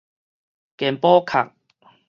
[0.77, 1.53] 健保卡